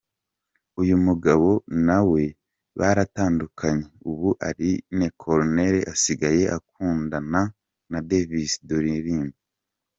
Uyu 0.81 0.95
mugabo 1.05 1.49
na 1.87 1.99
we 2.09 2.23
baratandukanye 2.79 3.85
ubu 4.09 4.29
Aline 4.47 5.07
Cool 5.19 5.39
asigaye 5.93 6.43
akundana 6.57 7.41
na 7.91 7.99
Davis 8.09 8.51
D 8.67 8.69
uririmba. 8.79 9.37